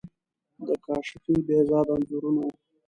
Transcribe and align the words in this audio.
د 0.65 0.67
کاشفی، 0.85 1.35
بهزاد 1.47 1.87
انځورونه 1.93 2.41
وو. 2.45 2.51